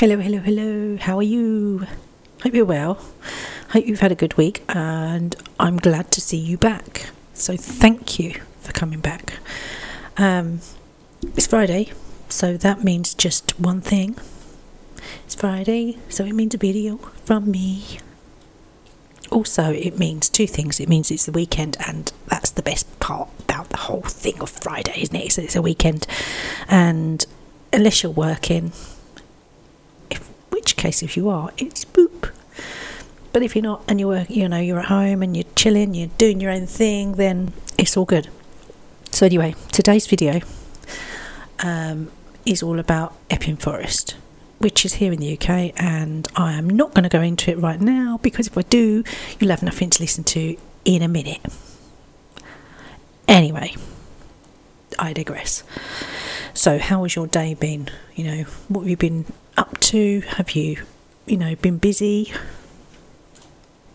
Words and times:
Hello, 0.00 0.16
hello, 0.16 0.38
hello. 0.38 0.96
How 0.96 1.18
are 1.18 1.22
you? 1.22 1.86
Hope 2.42 2.54
you're 2.54 2.64
well. 2.64 2.98
Hope 3.72 3.86
you've 3.86 4.00
had 4.00 4.10
a 4.10 4.14
good 4.14 4.34
week, 4.38 4.62
and 4.66 5.36
I'm 5.58 5.76
glad 5.76 6.10
to 6.12 6.22
see 6.22 6.38
you 6.38 6.56
back. 6.56 7.10
So, 7.34 7.54
thank 7.54 8.18
you 8.18 8.40
for 8.62 8.72
coming 8.72 9.00
back. 9.00 9.34
Um, 10.16 10.62
it's 11.36 11.46
Friday, 11.46 11.92
so 12.30 12.56
that 12.56 12.82
means 12.82 13.12
just 13.12 13.60
one 13.60 13.82
thing. 13.82 14.16
It's 15.26 15.34
Friday, 15.34 15.98
so 16.08 16.24
it 16.24 16.32
means 16.32 16.54
a 16.54 16.56
video 16.56 16.96
from 17.26 17.50
me. 17.50 17.98
Also, 19.30 19.70
it 19.70 19.98
means 19.98 20.30
two 20.30 20.46
things. 20.46 20.80
It 20.80 20.88
means 20.88 21.10
it's 21.10 21.26
the 21.26 21.32
weekend, 21.32 21.76
and 21.86 22.10
that's 22.26 22.48
the 22.48 22.62
best 22.62 22.86
part 23.00 23.28
about 23.40 23.68
the 23.68 23.76
whole 23.76 24.00
thing 24.00 24.40
of 24.40 24.48
Friday, 24.48 25.02
isn't 25.02 25.14
it? 25.14 25.32
So 25.32 25.42
it's 25.42 25.56
a 25.56 25.60
weekend, 25.60 26.06
and 26.68 27.26
unless 27.70 28.02
you're 28.02 28.12
working, 28.12 28.72
case 30.80 31.02
if 31.02 31.16
you 31.16 31.28
are, 31.28 31.50
it's 31.58 31.84
boop. 31.84 32.30
But 33.32 33.42
if 33.42 33.54
you're 33.54 33.62
not, 33.62 33.84
and 33.86 34.00
you're 34.00 34.22
you 34.28 34.48
know 34.48 34.58
you're 34.58 34.80
at 34.80 34.86
home 34.86 35.22
and 35.22 35.36
you're 35.36 35.52
chilling, 35.54 35.94
you're 35.94 36.10
doing 36.18 36.40
your 36.40 36.50
own 36.50 36.66
thing, 36.66 37.12
then 37.12 37.52
it's 37.78 37.96
all 37.96 38.04
good. 38.04 38.28
So 39.12 39.26
anyway, 39.26 39.54
today's 39.72 40.06
video 40.06 40.40
um, 41.60 42.10
is 42.44 42.62
all 42.62 42.78
about 42.78 43.14
Epping 43.30 43.56
Forest 43.56 44.16
which 44.60 44.84
is 44.84 44.94
here 44.94 45.10
in 45.10 45.20
the 45.20 45.32
UK, 45.32 45.72
and 45.76 46.28
I 46.36 46.52
am 46.52 46.68
not 46.68 46.92
going 46.92 47.04
to 47.04 47.08
go 47.08 47.22
into 47.22 47.50
it 47.50 47.58
right 47.58 47.80
now 47.80 48.20
because 48.22 48.46
if 48.46 48.58
I 48.58 48.62
do, 48.62 49.02
you'll 49.38 49.50
have 49.50 49.62
nothing 49.62 49.88
to 49.88 50.02
listen 50.02 50.22
to 50.24 50.54
in 50.84 51.02
a 51.02 51.08
minute. 51.08 51.40
Anyway, 53.26 53.74
I 54.98 55.14
digress. 55.14 55.62
So, 56.52 56.78
how 56.78 57.04
has 57.04 57.16
your 57.16 57.26
day 57.26 57.54
been? 57.54 57.88
You 58.14 58.24
know, 58.24 58.42
what 58.68 58.82
have 58.82 58.90
you 58.90 58.98
been 58.98 59.24
up 59.56 59.78
to? 59.80 60.20
Have 60.20 60.52
you, 60.52 60.84
you 61.26 61.36
know, 61.36 61.54
been 61.56 61.78
busy? 61.78 62.32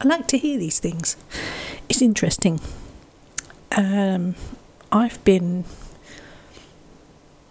I 0.02 0.08
like 0.08 0.28
to 0.30 0.38
hear 0.38 0.58
these 0.58 0.80
things. 0.80 1.18
It's 1.90 2.02
interesting. 2.02 2.60
Um, 3.76 4.36
I've 4.92 5.24
been 5.24 5.66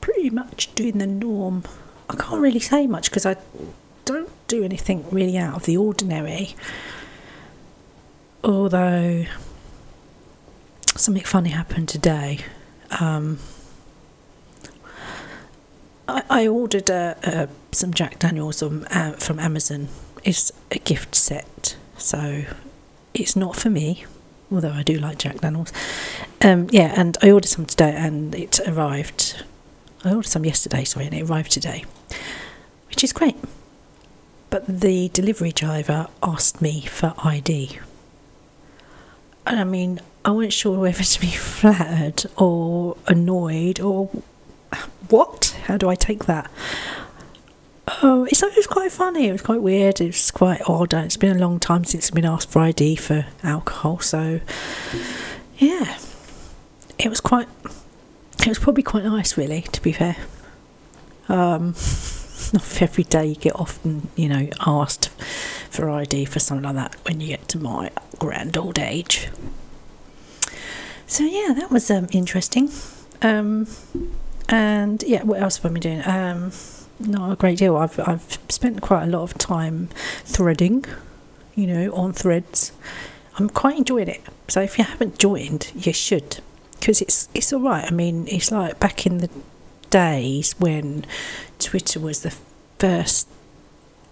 pretty 0.01 0.31
much 0.31 0.75
doing 0.75 0.99
the 0.99 1.07
norm 1.07 1.65
I 2.09 2.17
can't 2.17 2.41
really 2.41 2.61
say 2.61 2.87
much 2.87 3.11
because 3.11 3.27
I 3.27 3.37
don't 4.05 4.31
do 4.47 4.63
anything 4.63 5.05
really 5.11 5.37
out 5.39 5.57
of 5.57 5.65
the 5.65 5.77
ordinary. 5.77 6.55
Although 8.43 9.25
something 10.97 11.25
funny 11.25 11.51
happened 11.51 11.89
today. 11.89 12.41
Um, 13.01 13.39
I, 16.07 16.47
ordered 16.47 16.91
a, 16.91 17.17
a, 17.23 17.49
some 17.75 17.95
Jack 17.95 18.19
Daniels 18.19 18.61
from, 18.61 18.87
uh, 18.91 19.13
from 19.13 19.39
Amazon. 19.39 19.89
It's 20.23 20.53
a 20.71 20.79
gift 20.79 21.15
set, 21.15 21.77
so 21.97 22.45
it's 23.15 23.37
not 23.37 23.57
for 23.57 23.71
me, 23.71 24.05
although 24.53 24.73
I 24.73 24.83
do 24.83 24.99
like 24.99 25.19
Jack 25.19 25.41
Daniels. 25.41 25.73
Um, 26.43 26.69
yeah, 26.71 26.93
and 26.97 27.17
I 27.23 27.31
ordered 27.31 27.49
some 27.49 27.65
today 27.65 27.95
and 27.97 28.35
it 28.35 28.61
arrived 28.67 29.45
I 30.05 30.11
ordered 30.11 30.29
some 30.29 30.45
yesterday, 30.45 30.85
sorry, 30.85 31.07
and 31.07 31.15
it 31.15 31.23
arrived 31.23 31.51
today, 31.51 31.85
which 32.89 33.03
is 33.03 33.13
great. 33.13 33.37
But 34.51 34.67
the 34.67 35.09
delivery 35.09 35.51
driver 35.51 36.09
asked 36.23 36.61
me 36.61 36.83
for 36.83 37.15
ID. 37.25 37.79
And 39.47 39.61
I 39.61 39.65
mean, 39.65 40.01
I 40.25 40.31
wasn't 40.31 40.53
sure 40.53 40.79
whether 40.79 41.03
to 41.03 41.21
be 41.21 41.27
flattered 41.31 42.27
or 42.37 42.99
annoyed 43.07 43.81
or 43.81 44.11
what? 45.09 45.57
How 45.65 45.77
do 45.77 45.89
I 45.89 45.95
take 45.95 46.27
that? 46.27 46.51
Oh, 48.03 48.25
it's, 48.25 48.43
it 48.43 48.57
was 48.57 48.67
quite 48.67 48.93
funny. 48.93 49.29
It 49.29 49.33
was 49.33 49.43
quite 49.43 49.61
weird. 49.61 50.01
It 50.01 50.07
was 50.07 50.31
quite 50.31 50.63
odd. 50.67 50.95
It's 50.95 51.17
been 51.17 51.37
a 51.37 51.41
long 51.41 51.61
time 51.61 51.85
since 51.85 52.09
I've 52.09 52.15
been 52.15 52.25
asked 52.25 52.51
for 52.51 52.61
ID 52.61 52.97
for 52.97 53.27
alcohol, 53.43 53.99
so 54.01 54.41
yeah, 55.59 55.99
it 56.99 57.09
was 57.09 57.21
quite 57.21 57.49
it 58.41 58.49
was 58.49 58.59
probably 58.59 58.83
quite 58.83 59.05
nice, 59.05 59.37
really, 59.39 59.63
to 59.63 59.81
be 59.83 59.93
fair. 59.93 60.17
Um, 61.29 61.69
not 62.53 62.83
every 62.83 63.05
day 63.05 63.27
you 63.27 63.37
get 63.37 63.55
often, 63.57 64.09
you 64.17 64.29
know, 64.29 64.49
asked 64.67 65.09
for 65.71 65.89
ID 65.91 66.27
for 66.27 66.41
something 66.41 66.65
like 66.65 66.75
that 66.75 66.97
when 67.07 67.21
you 67.21 67.29
get 67.29 67.49
to 67.49 67.59
my 67.59 67.91
grand 68.19 68.57
old 68.57 68.79
age. 68.79 69.29
So 71.07 71.25
yeah, 71.25 71.55
that 71.55 71.71
was 71.71 71.91
um, 71.91 72.09
interesting. 72.13 72.71
Um, 73.23 73.67
and 74.49 75.03
yeah, 75.07 75.23
what 75.23 75.41
else 75.41 75.59
have 75.59 75.71
I 75.71 75.75
been 75.75 75.81
doing? 75.81 76.03
Um, 76.05 76.53
not 77.01 77.33
a 77.33 77.37
great 77.37 77.59
deal. 77.59 77.77
I've 77.77 77.99
I've 78.01 78.39
spent 78.49 78.81
quite 78.81 79.05
a 79.05 79.07
lot 79.07 79.23
of 79.23 79.35
time 79.39 79.89
threading, 80.25 80.85
you 81.55 81.67
know, 81.67 81.93
on 81.95 82.13
threads. 82.13 82.73
I'm 83.39 83.51
quite 83.51 83.79
enjoying 83.79 84.09
it. 84.09 84.23
So 84.49 84.61
if 84.61 84.79
you 84.79 84.85
haven't 84.85 85.19
joined, 85.19 85.73
you 85.75 85.93
should 85.93 86.41
because 86.79 87.01
it's 87.01 87.29
it's 87.35 87.53
all 87.53 87.61
right. 87.61 87.85
I 87.85 87.91
mean, 87.91 88.27
it's 88.29 88.51
like 88.51 88.79
back 88.79 89.07
in 89.07 89.19
the 89.19 89.31
days 89.91 90.55
when 90.59 91.05
Twitter 91.59 92.01
was 92.01 92.21
the 92.21 92.35
first 92.79 93.29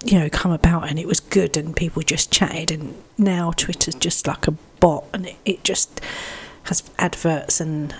you 0.04 0.19
know 0.19 0.28
come 0.31 0.53
about 0.53 0.88
and 0.88 0.99
it 0.99 1.06
was 1.06 1.20
good 1.20 1.56
and 1.56 1.76
people 1.76 2.03
just 2.03 2.31
chatted 2.31 2.70
and 2.70 2.94
now 3.19 3.53
twitter's 3.53 3.94
just 3.94 4.26
like 4.26 4.47
a 4.49 4.53
bot 4.81 5.04
and 5.12 5.26
it, 5.26 5.37
it 5.44 5.64
just 5.64 6.00
has 6.64 6.88
adverts 6.99 7.60
and 7.60 7.94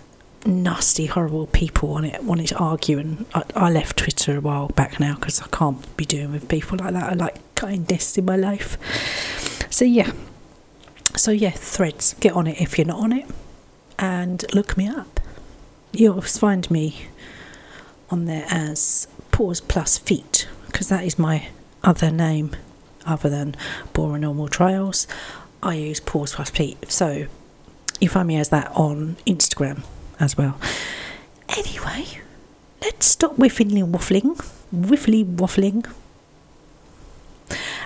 nasty 0.45 1.07
horrible 1.07 1.47
people 1.47 1.93
on 1.93 2.05
it 2.05 2.23
wanting 2.25 2.47
to 2.47 2.57
argue 2.57 2.99
and 2.99 3.27
I, 3.33 3.45
I 3.55 3.71
left 3.71 3.99
twitter 3.99 4.39
a 4.39 4.41
while 4.41 4.69
back 4.69 4.99
now 4.99 5.15
because 5.15 5.41
i 5.41 5.47
can't 5.47 5.97
be 5.97 6.05
doing 6.05 6.33
with 6.33 6.49
people 6.49 6.79
like 6.79 6.95
that. 6.95 7.13
I 7.13 7.15
like 7.15 7.37
kindness 7.63 8.19
in 8.19 8.25
my 8.25 8.37
life. 8.37 8.77
So 9.71 9.85
yeah. 9.85 10.13
So 11.17 11.31
yeah 11.31 11.51
threads. 11.51 12.15
Get 12.19 12.33
on 12.33 12.47
it 12.49 12.61
if 12.61 12.77
you're 12.77 12.87
not 12.87 12.99
on 12.99 13.13
it. 13.13 13.27
And 13.99 14.45
look 14.53 14.77
me 14.77 14.89
up. 14.89 15.21
You'll 15.93 16.23
find 16.23 16.69
me 16.71 17.07
on 18.11 18.25
there 18.25 18.47
as 18.49 19.07
Pause 19.31 19.61
Plus 19.63 19.99
Feet 19.99 20.49
because 20.67 20.89
that 20.89 21.05
is 21.05 21.19
my 21.19 21.49
other 21.85 22.11
name 22.11 22.57
other 23.07 23.29
than 23.29 23.55
Pawranormal 23.95 24.51
Trails. 24.51 25.07
I 25.63 25.75
use 25.75 26.01
Pause 26.01 26.35
Plus 26.35 26.51
Feet. 26.51 26.91
So 26.91 27.27
you 28.01 28.09
find 28.09 28.27
me 28.27 28.37
as 28.39 28.49
that 28.49 28.73
on 28.75 29.17
Instagram 29.27 29.85
as 30.23 30.39
well. 30.39 30.57
Anyway, 31.49 32.07
let's 32.81 33.07
stop 33.07 33.33
whiffling 33.37 33.71
waffling, 33.93 34.37
whiffly 34.73 35.25
waffling, 35.25 35.85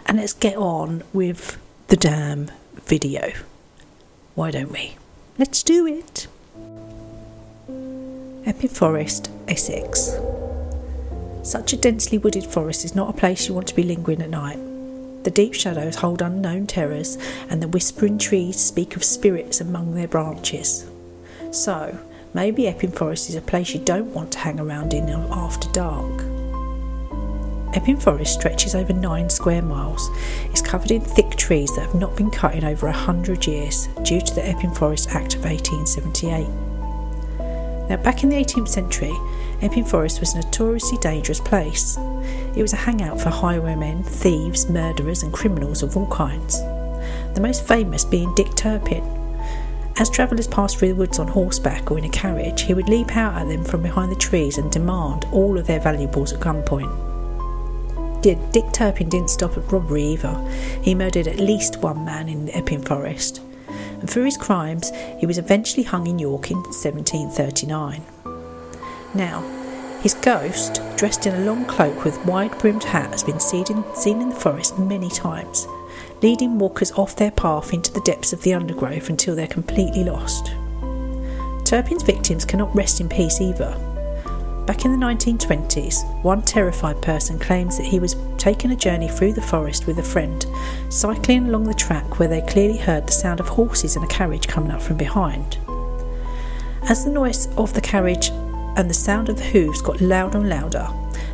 and 0.04 0.18
let's 0.18 0.34
get 0.34 0.56
on 0.56 1.02
with 1.12 1.58
the 1.88 1.96
damn 1.96 2.50
video. 2.74 3.32
Why 4.34 4.50
don't 4.50 4.70
we? 4.70 4.96
Let's 5.38 5.62
do 5.62 5.86
it. 5.86 6.28
Epping 8.44 8.70
Forest, 8.70 9.30
Essex. 9.48 10.14
Such 11.42 11.72
a 11.72 11.76
densely 11.76 12.18
wooded 12.18 12.44
forest 12.44 12.84
is 12.84 12.94
not 12.94 13.10
a 13.10 13.18
place 13.18 13.48
you 13.48 13.54
want 13.54 13.66
to 13.68 13.74
be 13.74 13.82
lingering 13.82 14.20
at 14.20 14.30
night. 14.30 14.58
The 15.24 15.30
deep 15.30 15.54
shadows 15.54 15.96
hold 15.96 16.22
unknown 16.22 16.66
terrors, 16.66 17.16
and 17.48 17.62
the 17.62 17.68
whispering 17.68 18.18
trees 18.18 18.60
speak 18.60 18.94
of 18.94 19.02
spirits 19.02 19.60
among 19.60 19.94
their 19.94 20.06
branches. 20.06 20.86
So, 21.50 21.98
maybe 22.36 22.68
Epping 22.68 22.92
Forest 22.92 23.30
is 23.30 23.34
a 23.34 23.40
place 23.40 23.72
you 23.72 23.80
don't 23.80 24.12
want 24.12 24.30
to 24.30 24.38
hang 24.38 24.60
around 24.60 24.92
in 24.92 25.08
after 25.08 25.70
dark. 25.70 26.20
Epping 27.74 27.96
Forest 27.98 28.34
stretches 28.34 28.74
over 28.74 28.92
nine 28.92 29.30
square 29.30 29.62
miles. 29.62 30.10
It's 30.50 30.60
covered 30.60 30.90
in 30.90 31.00
thick 31.00 31.30
trees 31.36 31.74
that 31.74 31.86
have 31.86 31.94
not 31.94 32.14
been 32.14 32.30
cut 32.30 32.54
in 32.54 32.62
over 32.62 32.88
a 32.88 32.92
hundred 32.92 33.46
years 33.46 33.88
due 34.02 34.20
to 34.20 34.34
the 34.34 34.46
Epping 34.46 34.74
Forest 34.74 35.08
Act 35.12 35.34
of 35.34 35.44
1878. 35.44 36.46
Now, 37.88 37.96
back 37.96 38.22
in 38.22 38.28
the 38.28 38.36
18th 38.36 38.68
century, 38.68 39.14
Epping 39.62 39.86
Forest 39.86 40.20
was 40.20 40.34
a 40.34 40.40
notoriously 40.42 40.98
dangerous 40.98 41.40
place. 41.40 41.96
It 42.54 42.60
was 42.60 42.74
a 42.74 42.76
hangout 42.76 43.18
for 43.18 43.30
highwaymen, 43.30 44.02
thieves, 44.02 44.68
murderers, 44.68 45.22
and 45.22 45.32
criminals 45.32 45.82
of 45.82 45.96
all 45.96 46.08
kinds. 46.08 46.60
The 47.32 47.40
most 47.40 47.66
famous 47.66 48.04
being 48.04 48.34
Dick 48.34 48.54
Turpin. 48.56 49.15
As 49.98 50.10
travellers 50.10 50.46
passed 50.46 50.76
through 50.76 50.88
the 50.88 50.94
woods 50.94 51.18
on 51.18 51.28
horseback 51.28 51.90
or 51.90 51.96
in 51.96 52.04
a 52.04 52.10
carriage, 52.10 52.62
he 52.62 52.74
would 52.74 52.88
leap 52.88 53.16
out 53.16 53.40
at 53.40 53.48
them 53.48 53.64
from 53.64 53.82
behind 53.82 54.12
the 54.12 54.16
trees 54.16 54.58
and 54.58 54.70
demand 54.70 55.24
all 55.32 55.58
of 55.58 55.66
their 55.66 55.80
valuables 55.80 56.34
at 56.34 56.40
gunpoint. 56.40 56.92
Dick 58.22 58.72
Turpin 58.72 59.08
didn't 59.08 59.30
stop 59.30 59.56
at 59.56 59.70
robbery 59.72 60.02
either. 60.02 60.36
He 60.82 60.94
murdered 60.94 61.28
at 61.28 61.38
least 61.38 61.78
one 61.78 62.04
man 62.04 62.28
in 62.28 62.46
the 62.46 62.56
Epping 62.56 62.82
Forest. 62.82 63.40
And 64.00 64.10
for 64.10 64.24
his 64.24 64.36
crimes, 64.36 64.90
he 65.18 65.26
was 65.26 65.38
eventually 65.38 65.84
hung 65.84 66.06
in 66.06 66.18
York 66.18 66.50
in 66.50 66.58
1739. 66.58 68.02
Now, 69.14 69.40
his 70.02 70.14
ghost, 70.14 70.82
dressed 70.96 71.26
in 71.26 71.34
a 71.34 71.44
long 71.44 71.64
cloak 71.64 72.04
with 72.04 72.22
wide 72.26 72.58
brimmed 72.58 72.84
hat, 72.84 73.12
has 73.12 73.24
been 73.24 73.40
seen 73.40 73.64
in, 73.70 73.84
seen 73.94 74.20
in 74.20 74.28
the 74.30 74.36
forest 74.36 74.78
many 74.78 75.08
times, 75.08 75.66
leading 76.22 76.58
walkers 76.58 76.92
off 76.92 77.16
their 77.16 77.30
path 77.30 77.72
into 77.72 77.92
the 77.92 78.00
depths 78.00 78.32
of 78.32 78.42
the 78.42 78.54
undergrowth 78.54 79.10
until 79.10 79.34
they're 79.34 79.46
completely 79.46 80.04
lost. 80.04 80.52
Turpin's 81.64 82.02
victims 82.02 82.44
cannot 82.44 82.74
rest 82.74 83.00
in 83.00 83.08
peace 83.08 83.40
either. 83.40 83.76
Back 84.66 84.84
in 84.84 84.90
the 84.90 85.06
1920s, 85.06 86.22
one 86.24 86.42
terrified 86.42 87.00
person 87.00 87.38
claims 87.38 87.76
that 87.76 87.86
he 87.86 88.00
was 88.00 88.16
taking 88.36 88.72
a 88.72 88.76
journey 88.76 89.08
through 89.08 89.34
the 89.34 89.42
forest 89.42 89.86
with 89.86 89.98
a 89.98 90.02
friend, 90.02 90.44
cycling 90.88 91.46
along 91.46 91.64
the 91.64 91.74
track 91.74 92.18
where 92.18 92.28
they 92.28 92.40
clearly 92.42 92.78
heard 92.78 93.06
the 93.06 93.12
sound 93.12 93.38
of 93.38 93.48
horses 93.48 93.94
and 93.94 94.04
a 94.04 94.08
carriage 94.08 94.48
coming 94.48 94.72
up 94.72 94.82
from 94.82 94.96
behind. 94.96 95.58
As 96.88 97.04
the 97.04 97.10
noise 97.10 97.46
of 97.56 97.74
the 97.74 97.80
carriage 97.80 98.30
and 98.30 98.90
the 98.90 98.94
sound 98.94 99.28
of 99.28 99.36
the 99.36 99.44
hooves 99.44 99.82
got 99.82 100.00
louder 100.00 100.38
and 100.38 100.48
louder, 100.48 100.88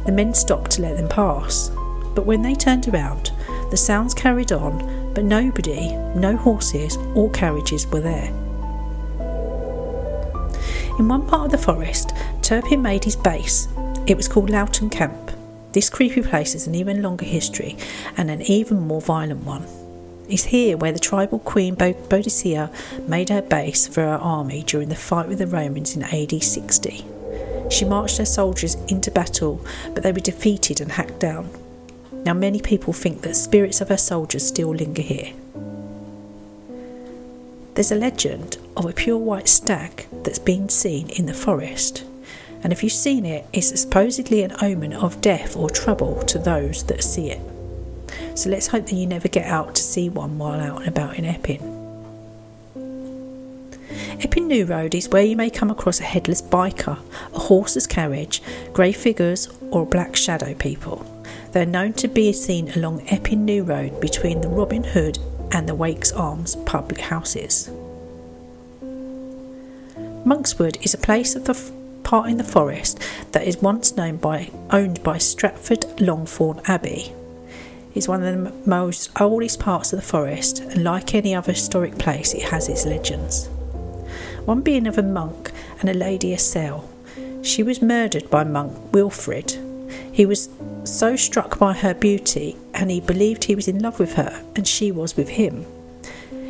the 0.05 0.13
men 0.13 0.35
stopped 0.35 0.71
to 0.73 0.83
let 0.83 0.97
them 0.97 1.09
pass. 1.09 1.71
But 2.15 2.27
when 2.27 2.43
they 2.43 2.55
turned 2.55 2.89
around, 2.89 3.33
the 3.73 3.77
sounds 3.79 4.13
carried 4.13 4.53
on, 4.53 5.15
but 5.15 5.25
nobody, 5.25 5.97
no 6.15 6.37
horses 6.37 6.99
or 7.15 7.31
carriages 7.31 7.87
were 7.87 8.01
there. 8.01 8.29
In 10.99 11.09
one 11.09 11.27
part 11.27 11.47
of 11.47 11.51
the 11.53 11.57
forest, 11.57 12.13
Turpin 12.43 12.83
made 12.83 13.03
his 13.03 13.17
base. 13.17 13.69
It 14.07 14.19
was 14.19 14.29
called 14.29 14.51
Loughton 14.51 14.91
Camp. 14.91 15.33
This 15.73 15.89
creepy 15.89 16.21
place 16.21 16.53
has 16.53 16.67
an 16.67 16.75
even 16.75 17.01
longer 17.01 17.25
history 17.25 17.79
and 18.19 18.31
an 18.31 18.43
even 18.43 18.79
more 18.79 19.01
violent 19.01 19.45
one. 19.45 19.65
It's 20.29 20.45
here 20.45 20.77
where 20.77 20.93
the 20.93 20.99
tribal 20.99 21.39
queen 21.39 21.75
Boadicea 21.75 22.71
made 23.09 23.31
her 23.31 23.41
base 23.41 23.89
for 23.89 24.03
her 24.03 24.19
army 24.21 24.65
during 24.65 24.91
the 24.91 24.97
fight 24.97 25.29
with 25.29 25.39
the 25.39 25.47
Romans 25.47 25.97
in 25.97 26.03
AD 26.03 26.43
60. 26.43 27.07
She 27.71 27.87
marched 27.87 28.19
her 28.19 28.27
soldiers 28.27 28.75
into 28.89 29.11
battle, 29.11 29.65
but 29.95 30.03
they 30.03 30.13
were 30.13 30.21
defeated 30.21 30.83
and 30.83 30.93
hacked 30.93 31.21
down. 31.21 31.49
Now, 32.25 32.35
many 32.35 32.61
people 32.61 32.93
think 32.93 33.23
that 33.23 33.37
spirits 33.37 33.81
of 33.81 33.89
her 33.89 33.97
soldiers 33.97 34.47
still 34.47 34.75
linger 34.75 35.03
here. 35.03 35.33
There's 37.75 37.93
a 37.93 37.97
legend 37.97 38.59
of 38.77 38.85
a 38.85 38.93
pure 38.93 39.19
white 39.19 39.49
stag 39.49 40.07
that's 40.13 40.39
been 40.39 40.69
seen 40.69 41.09
in 41.11 41.27
the 41.27 41.35
forest 41.35 42.05
and 42.63 42.73
if 42.73 42.83
you've 42.83 42.93
seen 42.93 43.27
it, 43.27 43.45
it's 43.53 43.81
supposedly 43.81 44.43
an 44.43 44.55
omen 44.63 44.93
of 44.93 45.21
death 45.21 45.57
or 45.57 45.69
trouble 45.69 46.23
to 46.23 46.39
those 46.39 46.85
that 46.85 47.03
see 47.03 47.31
it. 47.31 47.41
So 48.39 48.51
let's 48.51 48.69
hope 48.69 48.87
that 48.87 48.95
you 48.95 49.07
never 49.07 49.29
get 49.29 49.47
out 49.47 49.75
to 49.75 49.83
see 49.83 50.09
one 50.09 50.39
while 50.39 50.61
out 50.61 50.81
and 50.81 50.89
about 50.89 51.19
in 51.19 51.25
Epping. 51.25 51.79
Epping 54.23 54.47
New 54.47 54.65
Road 54.65 54.95
is 54.95 55.09
where 55.09 55.25
you 55.25 55.37
may 55.37 55.51
come 55.51 55.71
across 55.71 55.99
a 55.99 56.05
headless 56.05 56.41
biker, 56.41 56.99
a 57.35 57.39
horse's 57.39 57.89
carriage, 57.89 58.41
grey 58.73 58.93
figures, 58.93 59.49
or 59.71 59.85
black 59.85 60.15
shadow 60.15 60.55
people. 60.55 61.05
They're 61.53 61.67
known 61.67 61.93
to 61.95 62.09
be 62.09 62.33
seen 62.33 62.71
along 62.71 63.07
Epping 63.09 63.45
New 63.45 63.63
Road 63.63 64.01
between 64.01 64.41
the 64.41 64.49
Robin 64.49 64.85
Hood 64.85 65.19
and 65.51 65.69
the 65.69 65.75
Wakes 65.75 66.13
Arms 66.13 66.57
public 66.65 67.01
houses. 67.01 67.71
Monkswood 70.25 70.83
is 70.85 70.95
a 70.95 70.99
place 70.99 71.35
of 71.35 71.45
the 71.45 71.73
part 72.05 72.29
in 72.31 72.37
the 72.37 72.45
forest 72.45 72.99
that 73.33 73.47
is 73.47 73.59
once 73.59 73.97
known 73.97 74.17
by, 74.17 74.51
owned 74.71 75.03
by 75.03 75.19
Stratford 75.19 75.85
Langthorne 75.99 76.61
Abbey. 76.67 77.13
It's 77.95 78.09
one 78.09 78.23
of 78.23 78.45
the 78.45 78.53
most 78.69 79.11
oldest 79.21 79.61
parts 79.61 79.93
of 79.93 79.99
the 79.99 80.07
forest, 80.07 80.61
and 80.61 80.85
like 80.85 81.15
any 81.15 81.35
other 81.35 81.53
historic 81.53 81.99
place, 81.99 82.33
it 82.33 82.45
has 82.45 82.69
its 82.69 82.87
legends. 82.87 83.49
One 84.45 84.63
being 84.63 84.87
of 84.87 84.97
a 84.97 85.03
monk 85.03 85.53
and 85.81 85.91
a 85.91 85.95
lady 85.95 86.35
Asele. 86.35 86.85
She 87.43 87.63
was 87.63 87.83
murdered 87.83 88.31
by 88.31 88.45
monk 88.45 88.93
Wilfrid. 88.93 89.59
He 90.13 90.27
was 90.27 90.51
so 90.85 91.17
struck 91.17 91.59
by 91.59 91.73
her 91.73 91.95
beauty, 91.95 92.57
and 92.75 92.91
he 92.91 93.01
believed 93.01 93.45
he 93.45 93.55
was 93.55 93.69
in 93.69 93.79
love 93.79 93.99
with 93.99 94.15
her, 94.15 94.45
and 94.55 94.69
she 94.69 94.93
was 94.93 95.17
with 95.17 95.31
him. 95.31 95.65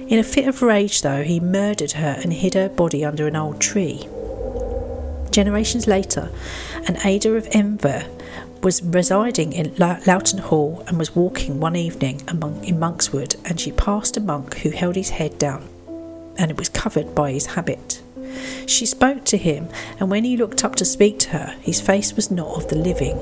In 0.09 0.19
a 0.19 0.25
fit 0.25 0.49
of 0.49 0.63
rage, 0.63 1.03
though, 1.03 1.23
he 1.23 1.39
murdered 1.39 1.93
her 1.93 2.19
and 2.23 2.33
hid 2.33 2.55
her 2.55 2.69
body 2.69 3.05
under 3.05 3.27
an 3.27 3.37
old 3.37 3.61
tree. 3.61 4.09
Generations 5.31 5.87
later, 5.87 6.31
an 6.87 6.99
Ada 7.05 7.35
of 7.35 7.49
Enver 7.53 8.05
was 8.63 8.83
residing 8.83 9.53
in 9.53 9.75
Loughton 9.77 10.39
Hall 10.41 10.85
and 10.87 10.99
was 10.99 11.17
walking 11.17 11.59
one 11.59 11.77
evening 11.77 12.23
among, 12.29 12.65
in 12.65 12.79
Monkswood, 12.79 13.37
and 13.45 13.61
she 13.61 13.73
passed 13.73 14.17
a 14.17 14.21
monk 14.21 14.59
who 14.59 14.71
held 14.71 14.97
his 14.97 15.11
head 15.11 15.39
down, 15.39 15.69
and 16.37 16.51
it 16.51 16.59
was 16.59 16.69
covered 16.69 17.15
by 17.15 17.33
his 17.33 17.47
habit. 17.47 18.03
She 18.67 18.87
spoke 18.87 19.25
to 19.27 19.37
him, 19.37 19.69
and 19.99 20.11
when 20.11 20.25
he 20.25 20.37
looked 20.37 20.65
up 20.65 20.75
to 20.77 20.85
speak 20.85 21.19
to 21.21 21.31
her, 21.31 21.57
his 21.61 21.81
face 21.81 22.15
was 22.15 22.31
not 22.31 22.57
of 22.57 22.69
the 22.69 22.77
living. 22.77 23.19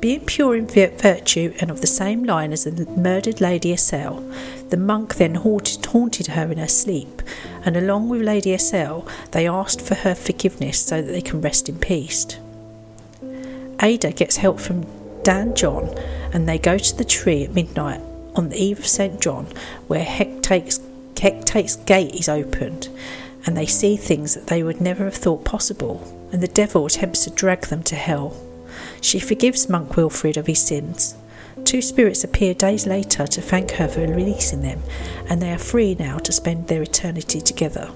Being 0.00 0.26
pure 0.26 0.54
in 0.54 0.68
virtue 0.68 1.54
and 1.60 1.72
of 1.72 1.80
the 1.80 1.88
same 1.88 2.22
line 2.22 2.52
as 2.52 2.62
the 2.64 2.86
murdered 2.96 3.40
Lady 3.40 3.72
Asele, 3.72 4.22
the 4.70 4.76
monk 4.76 5.16
then 5.16 5.34
haunted, 5.34 5.84
haunted 5.86 6.28
her 6.28 6.52
in 6.52 6.58
her 6.58 6.68
sleep, 6.68 7.20
and 7.64 7.76
along 7.76 8.08
with 8.08 8.22
Lady 8.22 8.50
Asele, 8.50 9.08
they 9.32 9.48
asked 9.48 9.80
for 9.80 9.96
her 9.96 10.14
forgiveness 10.14 10.78
so 10.78 11.02
that 11.02 11.10
they 11.10 11.20
can 11.20 11.40
rest 11.40 11.68
in 11.68 11.80
peace. 11.80 12.26
Ada 13.82 14.12
gets 14.12 14.36
help 14.36 14.60
from 14.60 14.86
Dan 15.24 15.56
John, 15.56 15.88
and 16.32 16.48
they 16.48 16.58
go 16.58 16.78
to 16.78 16.96
the 16.96 17.04
tree 17.04 17.42
at 17.42 17.54
midnight 17.54 18.00
on 18.36 18.50
the 18.50 18.56
eve 18.56 18.78
of 18.78 18.86
St. 18.86 19.20
John, 19.20 19.46
where 19.88 20.04
Hecate's 20.04 20.78
gate 21.86 22.14
is 22.14 22.28
opened, 22.28 22.88
and 23.44 23.56
they 23.56 23.66
see 23.66 23.96
things 23.96 24.34
that 24.34 24.46
they 24.46 24.62
would 24.62 24.80
never 24.80 25.06
have 25.06 25.16
thought 25.16 25.44
possible, 25.44 26.28
and 26.30 26.40
the 26.40 26.46
devil 26.46 26.86
attempts 26.86 27.24
to 27.24 27.30
drag 27.30 27.62
them 27.62 27.82
to 27.82 27.96
hell. 27.96 28.36
She 29.00 29.18
forgives 29.18 29.68
monk 29.68 29.96
Wilfrid 29.96 30.36
of 30.36 30.46
his 30.46 30.60
sins. 30.60 31.14
Two 31.64 31.82
spirits 31.82 32.24
appear 32.24 32.54
days 32.54 32.86
later 32.86 33.26
to 33.26 33.40
thank 33.40 33.72
her 33.72 33.88
for 33.88 34.00
releasing 34.00 34.62
them, 34.62 34.82
and 35.28 35.42
they 35.42 35.52
are 35.52 35.58
free 35.58 35.94
now 35.94 36.18
to 36.18 36.32
spend 36.32 36.68
their 36.68 36.82
eternity 36.82 37.40
together. 37.40 37.90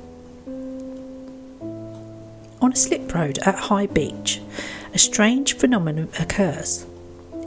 On 2.61 2.73
a 2.73 2.77
slip 2.77 3.15
road 3.15 3.39
at 3.45 3.55
High 3.55 3.87
Beach, 3.87 4.41
a 4.95 4.99
strange 4.99 5.55
phenomenon 5.55 6.09
occurs. 6.21 6.87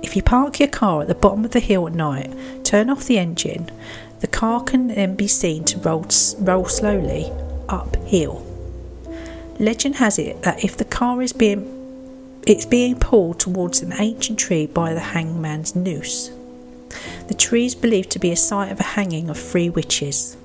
If 0.01 0.15
you 0.15 0.23
park 0.23 0.59
your 0.59 0.69
car 0.69 1.01
at 1.01 1.07
the 1.07 1.15
bottom 1.15 1.45
of 1.45 1.51
the 1.51 1.59
hill 1.59 1.87
at 1.87 1.93
night, 1.93 2.33
turn 2.63 2.89
off 2.89 3.05
the 3.05 3.17
engine, 3.17 3.71
the 4.19 4.27
car 4.27 4.63
can 4.63 4.87
then 4.87 5.15
be 5.15 5.27
seen 5.27 5.63
to 5.65 5.79
roll, 5.79 6.05
roll 6.39 6.65
slowly 6.65 7.31
uphill. 7.69 8.45
Legend 9.59 9.95
has 9.95 10.19
it 10.19 10.41
that 10.41 10.63
if 10.63 10.75
the 10.75 10.85
car 10.85 11.21
is 11.21 11.33
being 11.33 11.84
it's 12.45 12.65
being 12.65 12.99
pulled 12.99 13.39
towards 13.39 13.81
an 13.81 13.93
ancient 13.97 14.37
tree 14.37 14.67
by 14.67 14.93
the 14.93 14.99
hangman's 14.99 15.75
noose. 15.75 16.31
The 17.27 17.33
tree 17.33 17.65
is 17.65 17.73
believed 17.75 18.11
to 18.11 18.19
be 18.19 18.31
a 18.31 18.35
site 18.35 18.71
of 18.71 18.79
a 18.79 18.83
hanging 18.83 19.29
of 19.29 19.37
three 19.37 19.69
witches. 19.69 20.37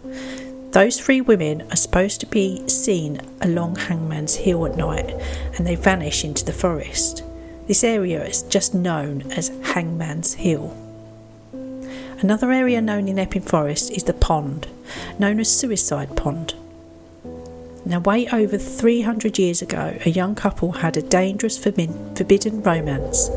Those 0.70 0.98
three 0.98 1.20
women 1.20 1.62
are 1.70 1.76
supposed 1.76 2.20
to 2.20 2.26
be 2.26 2.66
seen 2.68 3.20
along 3.40 3.76
Hangman's 3.76 4.36
Hill 4.36 4.64
at 4.66 4.76
night 4.76 5.10
and 5.58 5.66
they 5.66 5.75
vanish 5.75 6.25
into 6.25 6.44
the 6.44 6.52
forest. 6.52 7.22
This 7.66 7.84
area 7.84 8.25
is 8.25 8.42
just 8.42 8.75
known 8.75 9.30
as 9.32 9.52
Hangman's 9.62 10.34
Hill. 10.34 10.76
Another 12.20 12.52
area 12.52 12.80
known 12.80 13.08
in 13.08 13.18
Epping 13.18 13.42
Forest 13.42 13.90
is 13.90 14.04
the 14.04 14.12
pond, 14.12 14.68
known 15.18 15.40
as 15.40 15.48
Suicide 15.48 16.16
Pond. 16.16 16.54
Now, 17.90 17.99
way 17.99 18.28
over 18.28 18.56
300 18.56 19.37
years 19.37 19.62
ago, 19.62 19.99
a 20.06 20.11
young 20.11 20.37
couple 20.37 20.70
had 20.70 20.97
a 20.97 21.02
dangerous, 21.02 21.59
forbidden 21.59 22.62
romance, 22.62 23.30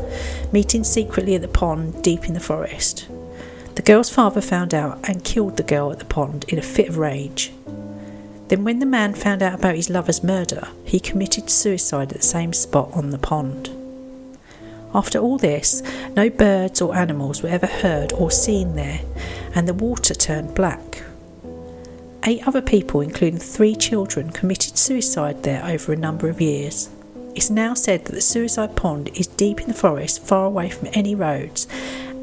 meeting 0.52 0.84
secretly 0.84 1.34
at 1.34 1.42
the 1.42 1.48
pond 1.48 2.04
deep 2.04 2.26
in 2.26 2.34
the 2.34 2.38
forest. 2.40 3.08
The 3.74 3.82
girl's 3.82 4.10
father 4.10 4.40
found 4.40 4.72
out 4.72 5.00
and 5.08 5.24
killed 5.24 5.56
the 5.56 5.64
girl 5.64 5.90
at 5.90 5.98
the 5.98 6.04
pond 6.04 6.44
in 6.46 6.60
a 6.60 6.62
fit 6.62 6.88
of 6.88 6.98
rage. 6.98 7.52
Then, 8.46 8.62
when 8.62 8.78
the 8.78 8.86
man 8.86 9.14
found 9.14 9.42
out 9.42 9.58
about 9.58 9.74
his 9.74 9.90
lover's 9.90 10.22
murder, 10.22 10.68
he 10.84 11.00
committed 11.00 11.50
suicide 11.50 12.12
at 12.12 12.18
the 12.18 12.22
same 12.22 12.52
spot 12.52 12.90
on 12.92 13.10
the 13.10 13.18
pond. 13.18 13.70
After 14.94 15.18
all 15.18 15.36
this, 15.36 15.82
no 16.14 16.30
birds 16.30 16.80
or 16.80 16.94
animals 16.94 17.42
were 17.42 17.48
ever 17.48 17.66
heard 17.66 18.12
or 18.12 18.30
seen 18.30 18.76
there, 18.76 19.00
and 19.52 19.66
the 19.66 19.74
water 19.74 20.14
turned 20.14 20.54
black. 20.54 21.02
Eight 22.26 22.46
other 22.48 22.62
people, 22.62 23.02
including 23.02 23.38
three 23.38 23.76
children, 23.76 24.30
committed 24.30 24.78
suicide 24.78 25.42
there 25.42 25.62
over 25.66 25.92
a 25.92 25.96
number 25.96 26.30
of 26.30 26.40
years. 26.40 26.88
It's 27.34 27.50
now 27.50 27.74
said 27.74 28.06
that 28.06 28.14
the 28.14 28.22
suicide 28.22 28.76
pond 28.76 29.10
is 29.14 29.26
deep 29.26 29.60
in 29.60 29.68
the 29.68 29.74
forest, 29.74 30.24
far 30.24 30.46
away 30.46 30.70
from 30.70 30.88
any 30.94 31.14
roads, 31.14 31.66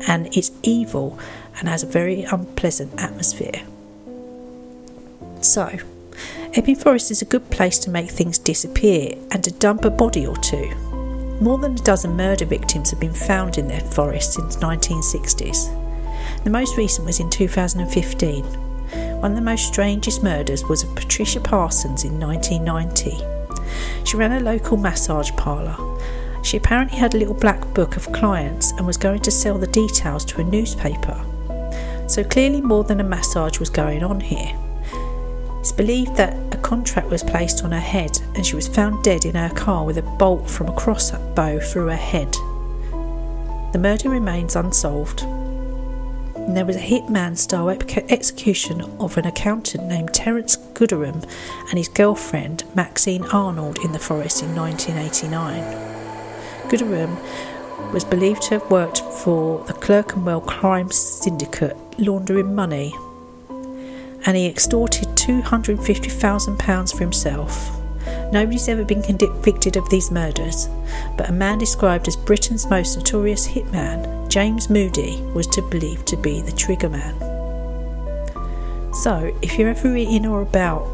and 0.07 0.35
it's 0.35 0.51
evil 0.63 1.19
and 1.59 1.69
has 1.69 1.83
a 1.83 1.87
very 1.87 2.23
unpleasant 2.23 2.99
atmosphere. 2.99 3.61
So, 5.41 5.77
Epping 6.53 6.77
Forest 6.77 7.11
is 7.11 7.21
a 7.21 7.25
good 7.25 7.51
place 7.51 7.77
to 7.79 7.91
make 7.91 8.09
things 8.09 8.39
disappear 8.39 9.13
and 9.29 9.43
to 9.43 9.51
dump 9.51 9.85
a 9.85 9.91
body 9.91 10.25
or 10.25 10.35
two. 10.37 10.73
More 11.39 11.59
than 11.59 11.73
a 11.73 11.83
dozen 11.83 12.15
murder 12.15 12.45
victims 12.45 12.89
have 12.89 12.99
been 12.99 13.13
found 13.13 13.59
in 13.59 13.67
their 13.67 13.81
forest 13.81 14.33
since 14.33 14.57
1960s. 14.57 16.43
The 16.43 16.49
most 16.49 16.75
recent 16.75 17.05
was 17.05 17.19
in 17.19 17.29
2015 17.29 18.70
one 19.21 19.33
of 19.33 19.37
the 19.37 19.41
most 19.43 19.67
strangest 19.67 20.23
murders 20.23 20.65
was 20.65 20.81
of 20.81 20.95
Patricia 20.95 21.39
Parsons 21.39 22.03
in 22.03 22.19
1990. 22.19 23.23
She 24.03 24.17
ran 24.17 24.31
a 24.31 24.39
local 24.39 24.77
massage 24.77 25.29
parlour. 25.33 25.77
She 26.43 26.57
apparently 26.57 26.97
had 26.97 27.13
a 27.13 27.17
little 27.17 27.35
black 27.35 27.71
book 27.75 27.97
of 27.97 28.11
clients 28.13 28.71
and 28.71 28.87
was 28.87 28.97
going 28.97 29.19
to 29.21 29.29
sell 29.29 29.59
the 29.59 29.67
details 29.67 30.25
to 30.25 30.41
a 30.41 30.43
newspaper. 30.43 31.23
So 32.07 32.23
clearly, 32.23 32.61
more 32.61 32.83
than 32.83 32.99
a 32.99 33.03
massage 33.03 33.59
was 33.59 33.69
going 33.69 34.03
on 34.03 34.21
here. 34.21 34.57
It's 35.59 35.71
believed 35.71 36.15
that 36.15 36.35
a 36.51 36.57
contract 36.57 37.09
was 37.09 37.21
placed 37.21 37.63
on 37.63 37.71
her 37.71 37.79
head 37.79 38.19
and 38.33 38.43
she 38.43 38.55
was 38.55 38.67
found 38.67 39.03
dead 39.03 39.25
in 39.25 39.35
her 39.35 39.51
car 39.51 39.85
with 39.85 39.99
a 39.99 40.01
bolt 40.01 40.49
from 40.49 40.67
a 40.67 40.73
crossbow 40.73 41.59
through 41.59 41.89
her 41.89 41.95
head. 41.95 42.33
The 43.71 43.79
murder 43.79 44.09
remains 44.09 44.55
unsolved. 44.55 45.23
And 46.45 46.57
there 46.57 46.65
was 46.65 46.75
a 46.75 46.79
hitman 46.79 47.37
style 47.37 47.69
execution 47.69 48.81
of 48.99 49.17
an 49.17 49.25
accountant 49.25 49.87
named 49.87 50.13
Terence 50.13 50.57
Gooderham 50.57 51.23
and 51.69 51.77
his 51.77 51.87
girlfriend 51.87 52.63
Maxine 52.75 53.23
Arnold 53.25 53.77
in 53.83 53.91
the 53.91 53.99
forest 53.99 54.43
in 54.43 54.55
1989. 54.55 55.63
Gooderham 56.69 57.93
was 57.93 58.03
believed 58.03 58.41
to 58.43 58.59
have 58.59 58.71
worked 58.71 58.99
for 58.99 59.63
the 59.65 59.73
Clerkenwell 59.73 60.41
crime 60.41 60.91
syndicate 60.91 61.77
laundering 61.97 62.53
money 62.55 62.93
and 64.25 64.37
he 64.37 64.47
extorted 64.47 65.07
£250,000 65.09 66.91
for 66.91 66.99
himself. 66.99 67.80
Nobody's 68.31 68.69
ever 68.69 68.85
been 68.85 69.01
convicted 69.01 69.75
of 69.75 69.89
these 69.89 70.09
murders, 70.09 70.69
but 71.17 71.29
a 71.29 71.33
man 71.33 71.57
described 71.57 72.07
as 72.07 72.15
Britain's 72.15 72.69
most 72.69 72.95
notorious 72.95 73.45
hitman, 73.45 74.29
James 74.29 74.69
Moody, 74.69 75.21
was 75.33 75.47
to 75.47 75.61
believed 75.61 76.07
to 76.07 76.17
be 76.17 76.41
the 76.41 76.53
trigger 76.53 76.87
man. 76.87 77.19
So, 78.93 79.35
if 79.41 79.59
you're 79.59 79.69
ever 79.69 79.95
in 79.95 80.25
or 80.25 80.41
about 80.41 80.87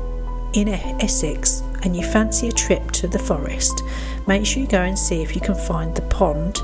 in 0.54 0.68
Essex 0.68 1.62
and 1.84 1.96
you 1.96 2.04
fancy 2.04 2.48
a 2.48 2.52
trip 2.52 2.90
to 2.92 3.08
the 3.08 3.20
forest, 3.20 3.84
make 4.26 4.46
sure 4.46 4.64
you 4.64 4.68
go 4.68 4.82
and 4.82 4.98
see 4.98 5.22
if 5.22 5.36
you 5.36 5.42
can 5.42 5.56
find 5.56 5.96
the 5.96 6.02
pond 6.04 6.60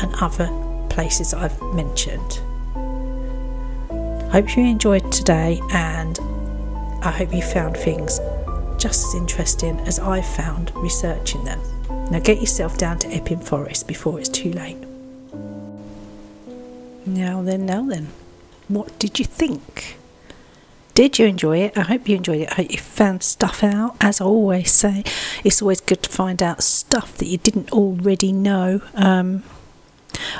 and 0.00 0.14
other 0.20 0.48
places 0.90 1.34
I've 1.34 1.60
mentioned. 1.74 2.40
Hope 4.30 4.56
you 4.56 4.64
enjoyed 4.64 5.10
today, 5.12 5.60
and 5.72 6.18
I 7.02 7.10
hope 7.10 7.34
you 7.34 7.42
found 7.42 7.76
things 7.76 8.20
just 8.84 9.06
as 9.06 9.14
interesting 9.14 9.80
as 9.86 9.98
I 9.98 10.20
found 10.20 10.70
researching 10.76 11.42
them. 11.42 11.58
Now 12.10 12.18
get 12.18 12.38
yourself 12.38 12.76
down 12.76 12.98
to 12.98 13.08
Epping 13.08 13.40
Forest 13.40 13.88
before 13.88 14.20
it's 14.20 14.28
too 14.28 14.52
late. 14.52 14.76
Now 17.06 17.40
then, 17.40 17.64
now 17.64 17.82
then, 17.86 18.08
what 18.68 18.98
did 18.98 19.18
you 19.18 19.24
think? 19.24 19.96
Did 20.92 21.18
you 21.18 21.24
enjoy 21.24 21.60
it? 21.60 21.78
I 21.78 21.80
hope 21.80 22.06
you 22.06 22.16
enjoyed 22.16 22.42
it. 22.42 22.50
I 22.52 22.56
hope 22.56 22.72
you 22.72 22.76
found 22.76 23.22
stuff 23.22 23.64
out. 23.64 23.96
As 24.02 24.20
I 24.20 24.26
always 24.26 24.70
say, 24.70 25.02
it's 25.42 25.62
always 25.62 25.80
good 25.80 26.02
to 26.02 26.10
find 26.10 26.42
out 26.42 26.62
stuff 26.62 27.16
that 27.16 27.26
you 27.26 27.38
didn't 27.38 27.72
already 27.72 28.32
know. 28.32 28.82
Um, 28.92 29.44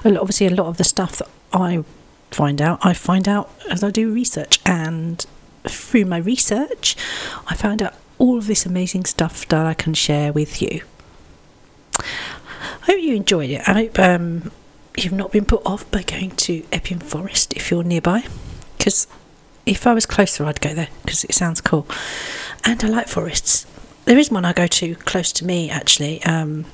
obviously, 0.05 0.49
a 0.49 0.55
lot 0.55 0.67
of 0.67 0.77
the 0.77 0.85
stuff 0.85 1.17
that 1.17 1.29
I 1.55 1.83
find 2.31 2.61
out, 2.61 2.85
I 2.85 2.93
find 2.93 3.27
out 3.27 3.51
as 3.71 3.83
I 3.83 3.91
do 3.91 4.13
research. 4.13 4.61
And 4.67 5.25
through 5.67 6.05
my 6.05 6.19
research, 6.19 6.95
I 7.47 7.55
found 7.55 7.83
out 7.83 7.95
all 8.19 8.39
of 8.39 8.47
this 8.47 8.67
amazing 8.67 9.05
stuff 9.05 9.47
that 9.49 9.67
I 9.67 9.75
can 9.75 9.95
share 9.95 10.33
with 10.33 10.63
you. 10.63 10.83
I 11.99 12.87
hope 12.87 13.01
you 13.01 13.15
enjoyed 13.15 13.51
it. 13.51 13.69
I 13.69 13.73
hope 13.73 13.99
um, 13.99 14.53
you've 14.97 15.13
not 15.13 15.33
been 15.33 15.45
put 15.45 15.63
off 15.65 15.91
by 15.91 16.03
going 16.03 16.31
to 16.33 16.65
Epping 16.73 16.99
Forest 17.01 17.55
if 17.55 17.71
you're 17.71 17.83
nearby. 17.83 18.25
Because 18.77 19.07
if 19.67 19.87
I 19.87 19.95
was 19.95 20.07
closer, 20.07 20.45
I'd 20.45 20.61
go 20.61 20.75
there 20.75 20.89
because 21.05 21.25
it 21.25 21.35
sounds 21.35 21.61
cool. 21.61 21.87
And 22.65 22.83
I 22.85 22.89
like 22.89 23.09
forests. 23.09 23.67
There 24.05 24.19
is 24.19 24.31
one 24.31 24.45
I 24.45 24.53
go 24.53 24.67
to 24.67 24.95
close 24.97 25.33
to 25.33 25.45
me 25.45 25.71
actually, 25.71 26.23
um, 26.25 26.67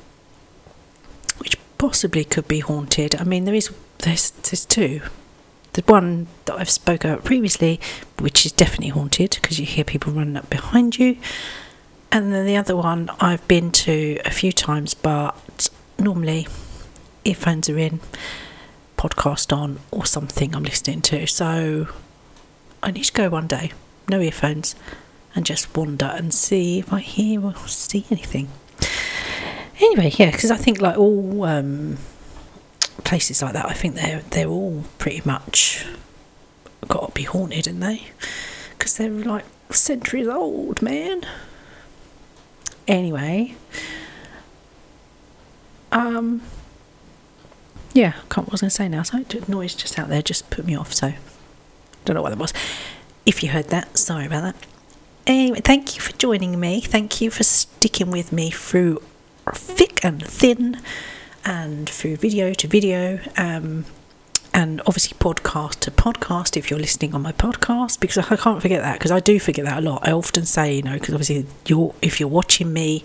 which 1.39 1.57
possibly 1.79 2.25
could 2.25 2.49
be 2.49 2.61
haunted. 2.61 3.15
I 3.21 3.25
mean, 3.25 3.45
there 3.45 3.55
is 3.55 3.71
there's 3.99 4.31
there's 4.31 4.65
two, 4.65 5.03
the 5.81 5.93
one 5.93 6.27
that 6.45 6.57
I've 6.57 6.71
spoken 6.71 7.11
about 7.11 7.25
previously, 7.25 7.81
which 8.19 8.45
is 8.45 8.53
definitely 8.53 8.89
haunted 8.89 9.39
because 9.41 9.59
you 9.59 9.67
hear 9.67 9.85
people 9.85 10.13
running 10.13 10.37
up 10.37 10.51
behind 10.51 10.99
you. 10.99 11.17
And 12.13 12.33
then 12.33 12.45
the 12.47 12.57
other 12.57 12.77
one 12.77 13.11
I've 13.21 13.47
been 13.47 13.71
to 13.73 14.19
a 14.25 14.31
few 14.31 14.53
times, 14.53 14.95
but 14.95 15.69
normally 15.99 16.49
earphones 17.25 17.69
are 17.69 17.79
in, 17.79 18.01
podcast 18.97 19.57
on, 19.57 19.81
or 19.91 20.05
something 20.05 20.55
I'm 20.55 20.65
listening 20.65 21.03
to. 21.03 21.27
So 21.27 21.89
I 22.83 22.91
need 22.91 23.05
to 23.05 23.13
go 23.13 23.29
one 23.29 23.47
day, 23.47 23.73
no 24.09 24.21
earphones, 24.21 24.75
and 25.35 25.47
just 25.47 25.77
wander 25.77 26.07
and 26.07 26.35
see 26.35 26.81
if 26.81 26.93
I 26.93 27.01
hear 27.01 27.45
or 27.45 27.55
see 27.67 28.07
anything. 28.11 28.49
Anyway, 29.81 30.13
yeah, 30.17 30.31
because 30.31 30.51
I 30.51 30.57
think 30.57 30.81
like 30.81 30.99
all 30.99 31.45
um, 31.45 31.97
places 33.05 33.43
like 33.43 33.53
that, 33.55 33.67
I 33.67 33.73
think 33.73 33.95
they're 33.95 34.23
they're 34.31 34.49
all 34.49 34.85
pretty 34.99 35.23
much 35.25 35.87
got 36.89 37.09
to 37.09 37.13
be 37.13 37.23
haunted, 37.23 37.67
and 37.67 37.83
they 37.83 38.09
because 38.79 38.97
they're 38.97 39.11
like 39.11 39.45
centuries 39.71 40.29
old, 40.29 40.83
man. 40.83 41.25
Anyway, 42.89 43.55
um, 45.93 46.43
yeah, 47.93 48.13
can't 48.29 48.47
what 48.47 48.53
was 48.53 48.63
I 48.63 48.65
going 48.65 48.71
to 48.71 48.77
say 48.77 48.89
now. 48.89 49.03
So 49.03 49.25
noise 49.49 49.75
just 49.75 49.99
out 49.99 50.09
there 50.09 50.23
just 50.23 50.51
put 50.51 50.67
me 50.67 50.77
off. 50.77 50.95
So 50.95 51.13
don't 52.05 52.15
know 52.15 52.23
what 52.23 52.31
that 52.31 52.39
was. 52.39 52.53
If 53.27 53.43
you 53.43 53.51
heard 53.51 53.69
that, 53.69 53.99
sorry 53.99 54.27
about 54.27 54.43
that. 54.43 54.57
Anyway, 55.27 55.61
thank 55.61 55.95
you 55.95 56.01
for 56.03 56.13
joining 56.17 56.59
me. 56.59 56.81
Thank 56.81 57.21
you 57.21 57.31
for 57.31 57.45
sticking 57.45 58.11
with 58.11 58.33
me 58.33 58.51
through 58.51 59.03
thick 59.53 60.05
and 60.05 60.25
thin 60.27 60.81
and 61.45 61.89
through 61.89 62.17
video 62.17 62.53
to 62.55 62.69
video. 62.69 63.21
Um, 63.37 63.85
and 64.53 64.81
obviously 64.81 65.17
podcast 65.19 65.81
to 65.81 65.91
podcast 65.91 66.57
if 66.57 66.71
you're 66.71 66.81
listening 66.81 67.15
on 67.15 67.23
my 67.23 67.33
podcast 67.33 68.01
because 68.01 68.19
I 68.19 68.37
can't 68.37 68.61
forget 68.61 68.83
that 68.83 68.99
because 68.99 69.13
I 69.13 69.21
do 69.21 69.39
forget 69.39 69.65
that 69.65 69.79
a 69.79 69.81
lot. 69.81 70.07
I 70.07 70.13
often 70.13 70.45
say, 70.45 70.77
you 70.77 70.83
know, 70.83 70.95
because 70.95 71.15
obviously 71.15 71.47
you're 71.67 71.95
if 72.03 72.19
you're 72.19 72.29
watching 72.29 72.73
me, 72.73 73.05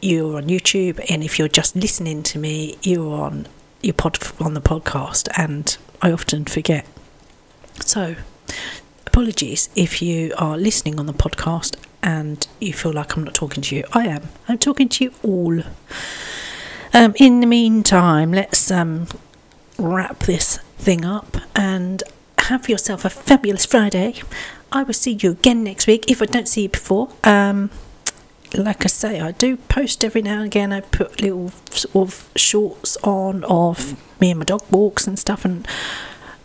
you're 0.00 0.36
on 0.36 0.44
YouTube, 0.44 1.04
and 1.08 1.22
if 1.22 1.38
you're 1.38 1.48
just 1.48 1.74
listening 1.76 2.22
to 2.24 2.38
me, 2.38 2.78
you're 2.82 3.20
on 3.20 3.46
your 3.82 3.94
pod 3.94 4.18
on 4.40 4.54
the 4.54 4.60
podcast, 4.60 5.28
and 5.36 5.76
I 6.00 6.12
often 6.12 6.44
forget. 6.44 6.86
So, 7.80 8.16
apologies 9.06 9.68
if 9.74 10.02
you 10.02 10.32
are 10.38 10.56
listening 10.56 10.98
on 10.98 11.06
the 11.06 11.12
podcast 11.12 11.76
and 12.02 12.46
you 12.60 12.72
feel 12.72 12.92
like 12.92 13.16
I'm 13.16 13.24
not 13.24 13.34
talking 13.34 13.62
to 13.62 13.76
you. 13.76 13.84
I 13.92 14.06
am. 14.06 14.28
I'm 14.48 14.58
talking 14.58 14.88
to 14.88 15.04
you 15.04 15.12
all. 15.22 15.62
Um, 16.94 17.14
in 17.16 17.40
the 17.40 17.46
meantime, 17.46 18.32
let's 18.32 18.70
um, 18.70 19.08
wrap 19.78 20.20
this 20.20 20.58
thing 20.76 21.04
up 21.04 21.38
and 21.56 22.02
have 22.38 22.68
yourself 22.68 23.04
a 23.04 23.10
fabulous 23.10 23.64
Friday. 23.64 24.20
I 24.70 24.82
will 24.82 24.92
see 24.94 25.18
you 25.20 25.30
again 25.32 25.64
next 25.64 25.86
week 25.86 26.10
if 26.10 26.20
I 26.20 26.26
don't 26.26 26.48
see 26.48 26.62
you 26.62 26.68
before. 26.68 27.08
Um, 27.24 27.70
like 28.54 28.84
I 28.84 28.88
say, 28.88 29.20
I 29.20 29.32
do 29.32 29.56
post 29.56 30.04
every 30.04 30.20
now 30.20 30.38
and 30.38 30.46
again. 30.46 30.72
I 30.72 30.80
put 30.80 31.22
little 31.22 31.50
sort 31.70 32.08
of 32.08 32.30
shorts 32.36 32.98
on 32.98 33.44
of 33.44 33.96
me 34.20 34.30
and 34.30 34.40
my 34.40 34.44
dog 34.44 34.62
walks 34.70 35.06
and 35.06 35.18
stuff, 35.18 35.46
and 35.46 35.66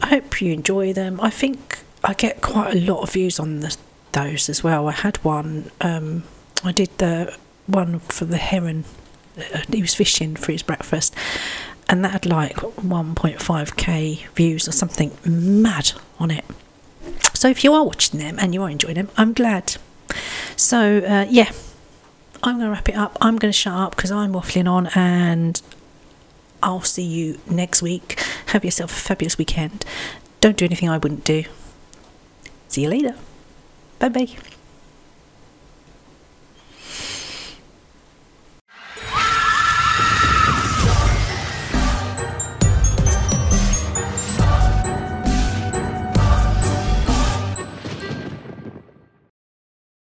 I 0.01 0.07
hope 0.07 0.41
you 0.41 0.53
enjoy 0.53 0.93
them. 0.93 1.19
I 1.19 1.29
think 1.29 1.79
I 2.05 2.13
get 2.13 2.41
quite 2.41 2.73
a 2.73 2.79
lot 2.79 3.01
of 3.01 3.11
views 3.11 3.39
on 3.39 3.59
the, 3.59 3.75
those 4.13 4.47
as 4.47 4.63
well. 4.63 4.87
I 4.87 4.93
had 4.93 5.17
one. 5.25 5.71
Um, 5.81 6.23
I 6.63 6.71
did 6.71 6.97
the 6.99 7.35
one 7.65 7.99
for 7.99 8.23
the 8.23 8.37
heron 8.37 8.85
he 9.71 9.81
was 9.81 9.95
fishing 9.95 10.35
for 10.35 10.51
his 10.51 10.63
breakfast, 10.63 11.15
and 11.89 12.03
that 12.03 12.11
had 12.11 12.25
like 12.25 12.55
1.5k 12.55 14.27
views 14.29 14.67
or 14.67 14.71
something 14.71 15.11
mad 15.25 15.91
on 16.19 16.31
it. 16.31 16.45
So 17.33 17.47
if 17.47 17.63
you 17.63 17.73
are 17.73 17.83
watching 17.83 18.19
them 18.19 18.37
and 18.39 18.53
you 18.53 18.63
are 18.63 18.69
enjoying 18.69 18.95
them, 18.95 19.09
I'm 19.17 19.33
glad. 19.33 19.77
So 20.55 20.99
uh, 20.99 21.25
yeah, 21.29 21.51
I'm 22.43 22.55
going 22.57 22.67
to 22.67 22.71
wrap 22.71 22.89
it 22.89 22.95
up. 22.95 23.17
I'm 23.21 23.37
going 23.37 23.51
to 23.51 23.57
shut 23.57 23.73
up 23.73 23.95
because 23.95 24.11
I'm 24.11 24.33
waffling 24.33 24.69
on, 24.69 24.87
and 24.95 25.61
I'll 26.61 26.81
see 26.81 27.03
you 27.03 27.39
next 27.49 27.81
week. 27.81 28.19
Have 28.47 28.65
yourself 28.65 28.91
a 28.91 28.99
fabulous 28.99 29.37
weekend. 29.37 29.85
Don't 30.41 30.57
do 30.57 30.65
anything 30.65 30.89
I 30.89 30.97
wouldn't 30.97 31.23
do. 31.23 31.43
See 32.67 32.83
you 32.83 32.89
later. 32.89 33.15
Bye 33.99 34.09
bye. 34.09 34.56